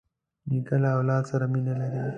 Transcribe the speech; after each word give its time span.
نیکه 0.49 0.75
له 0.81 0.89
اولاد 0.97 1.23
سره 1.31 1.45
مینه 1.51 1.73
لري. 1.79 1.99